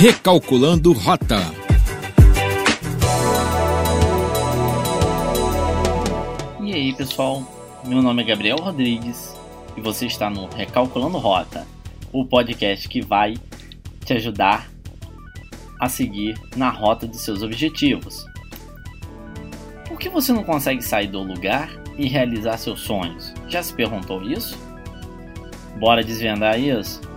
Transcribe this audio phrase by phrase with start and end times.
[0.00, 1.36] Recalculando Rota.
[6.58, 7.82] E aí, pessoal?
[7.84, 9.36] Meu nome é Gabriel Rodrigues
[9.76, 11.66] e você está no Recalculando Rota,
[12.10, 13.34] o podcast que vai
[14.02, 14.70] te ajudar
[15.78, 18.24] a seguir na rota dos seus objetivos.
[19.86, 23.34] Por que você não consegue sair do lugar e realizar seus sonhos?
[23.48, 24.58] Já se perguntou isso?
[25.78, 27.09] Bora desvendar isso?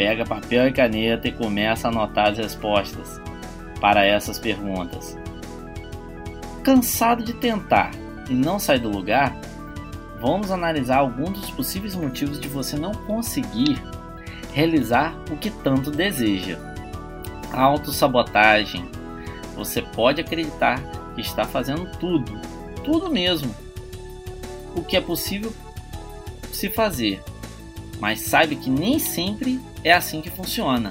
[0.00, 3.20] Pega papel e caneta e começa a anotar as respostas
[3.82, 5.14] para essas perguntas.
[6.64, 7.90] Cansado de tentar
[8.30, 9.36] e não sair do lugar?
[10.18, 13.78] Vamos analisar alguns dos possíveis motivos de você não conseguir
[14.54, 16.58] realizar o que tanto deseja.
[17.52, 18.88] Autossabotagem.
[19.54, 20.80] Você pode acreditar
[21.14, 22.40] que está fazendo tudo,
[22.84, 23.54] tudo mesmo,
[24.74, 25.52] o que é possível
[26.50, 27.22] se fazer,
[28.00, 30.90] mas saiba que nem sempre é assim que funciona.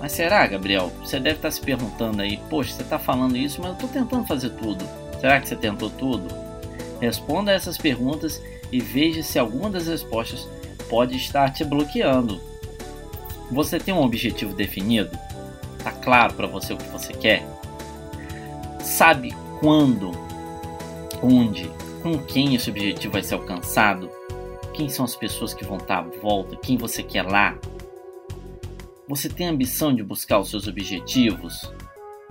[0.00, 0.92] Mas será, Gabriel?
[1.00, 4.26] Você deve estar se perguntando aí, poxa, você está falando isso, mas eu estou tentando
[4.26, 4.84] fazer tudo.
[5.20, 6.28] Será que você tentou tudo?
[7.00, 10.46] Responda essas perguntas e veja se alguma das respostas
[10.88, 12.40] pode estar te bloqueando.
[13.50, 15.16] Você tem um objetivo definido?
[15.78, 17.46] Está claro para você o que você quer?
[18.80, 20.10] Sabe quando,
[21.22, 21.70] onde,
[22.02, 24.10] com quem esse objetivo vai ser alcançado?
[24.76, 26.54] Quem são as pessoas que vão estar à volta?
[26.54, 27.56] Quem você quer lá?
[29.08, 31.72] Você tem ambição de buscar os seus objetivos?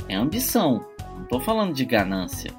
[0.08, 2.54] É ambição, não estou falando de ganância.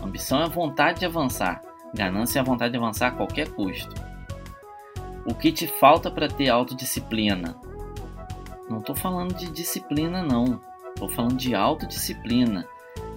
[0.00, 1.60] Ambição é a vontade de avançar,
[1.92, 3.92] ganância é a vontade de avançar a qualquer custo.
[5.26, 7.56] O que te falta para ter autodisciplina?
[8.70, 10.60] Não estou falando de disciplina, não.
[10.94, 12.64] Estou falando de autodisciplina.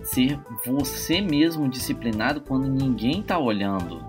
[0.04, 4.04] Ser você mesmo disciplinado quando ninguém está olhando.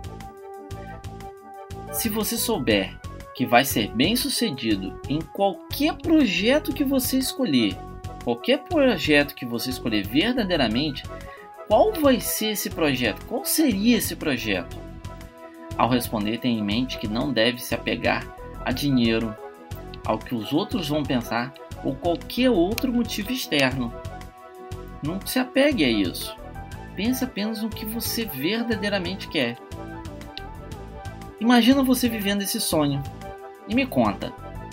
[1.96, 2.94] Se você souber
[3.34, 7.74] que vai ser bem sucedido em qualquer projeto que você escolher,
[8.22, 11.04] qualquer projeto que você escolher verdadeiramente,
[11.66, 13.24] qual vai ser esse projeto?
[13.24, 14.76] Qual seria esse projeto?
[15.78, 18.26] Ao responder, tenha em mente que não deve se apegar
[18.62, 19.34] a dinheiro,
[20.04, 23.90] ao que os outros vão pensar ou qualquer outro motivo externo.
[25.02, 26.36] Não se apegue a isso.
[26.94, 29.56] Pense apenas no que você verdadeiramente quer.
[31.38, 33.02] Imagina você vivendo esse sonho
[33.68, 34.32] e me conta,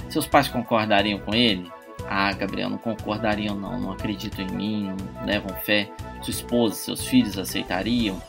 [0.09, 1.69] seus pais concordariam com ele?
[2.09, 5.89] Ah, Gabriel, não concordariam não, não acreditam em mim, não levam fé.
[6.21, 8.21] Sua esposa, seus filhos aceitariam?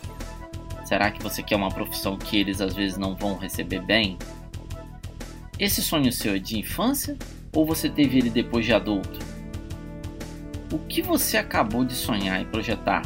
[0.84, 4.18] Será que você quer uma profissão que eles às vezes não vão receber bem?
[5.58, 7.16] Esse sonho seu é de infância
[7.52, 9.18] ou você teve ele depois de adulto?
[10.72, 13.02] O que você acabou de sonhar e projetar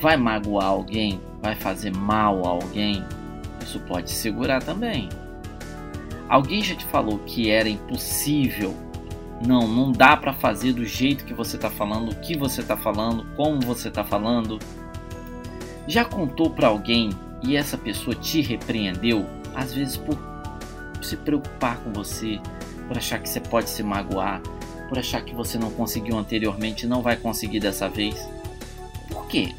[0.00, 1.20] vai magoar alguém?
[1.40, 3.04] Vai fazer mal a alguém?
[3.64, 5.08] Isso pode segurar também.
[6.28, 8.74] Alguém já te falou que era impossível?
[9.44, 12.76] Não, não dá para fazer do jeito que você está falando, o que você está
[12.76, 14.58] falando, como você está falando.
[15.88, 17.10] Já contou para alguém
[17.42, 20.18] e essa pessoa te repreendeu, às vezes por
[21.02, 22.38] se preocupar com você,
[22.86, 24.42] por achar que você pode se magoar,
[24.88, 28.28] por achar que você não conseguiu anteriormente e não vai conseguir dessa vez?
[29.10, 29.54] Por quê?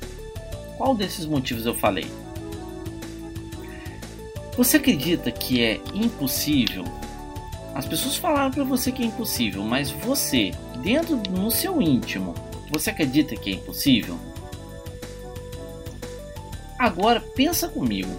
[0.77, 2.24] Qual desses motivos eu falei?
[4.57, 6.85] Você acredita que é impossível?
[7.73, 10.51] As pessoas falaram para você que é impossível, mas você,
[10.81, 12.33] dentro no seu íntimo,
[12.71, 14.17] você acredita que é impossível?
[16.79, 18.11] Agora pensa comigo.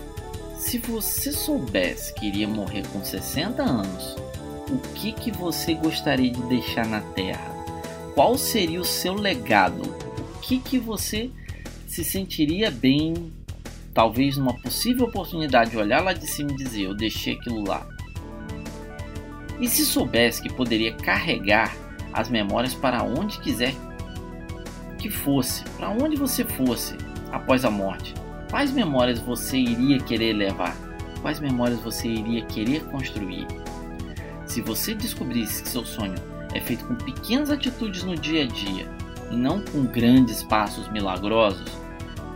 [0.58, 4.16] Se você soubesse que iria morrer com 60 anos,
[4.70, 7.54] o que que você gostaria de deixar na Terra?
[8.14, 9.82] Qual seria o seu legado?
[10.34, 11.30] O que que você
[11.86, 13.32] se sentiria bem
[13.96, 17.88] talvez numa possível oportunidade de olhar lá de cima e dizer: Eu deixei aquilo lá.
[19.58, 21.74] E se soubesse que poderia carregar
[22.12, 23.74] as memórias para onde quiser
[24.98, 26.94] que fosse, para onde você fosse
[27.32, 28.12] após a morte,
[28.50, 30.76] quais memórias você iria querer levar?
[31.22, 33.46] Quais memórias você iria querer construir?
[34.44, 36.14] Se você descobrisse que seu sonho
[36.52, 38.86] é feito com pequenas atitudes no dia a dia
[39.30, 41.85] e não com grandes passos milagrosos,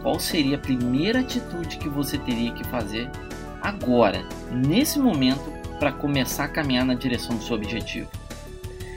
[0.02, 3.10] qual seria a primeira atitude que você teria que fazer
[3.60, 8.08] agora, nesse momento, para começar a caminhar na direção do seu objetivo?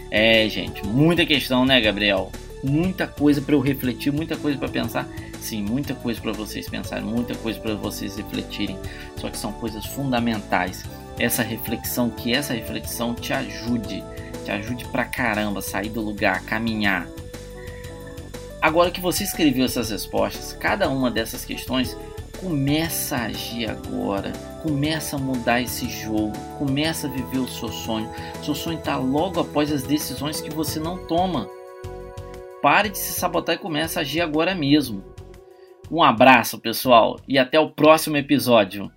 [0.10, 2.32] É, gente, muita questão, né, Gabriel?
[2.64, 5.08] Muita coisa para eu refletir, muita coisa para pensar.
[5.42, 8.78] Sim, muita coisa para vocês pensarem, muita coisa para vocês refletirem.
[9.18, 10.86] Só que são coisas fundamentais.
[11.20, 14.04] Essa reflexão, que essa reflexão te ajude,
[14.46, 17.08] te ajude pra caramba sair do lugar, caminhar,
[18.64, 21.98] Agora que você escreveu essas respostas, cada uma dessas questões,
[22.40, 24.32] começa a agir agora,
[24.62, 28.10] começa a mudar esse jogo, começa a viver o seu sonho.
[28.42, 31.50] Seu sonho está logo após as decisões que você não toma.
[32.62, 35.04] pare de se sabotar e comece a agir agora mesmo.
[35.92, 38.90] Um abraço, pessoal, e até o próximo episódio.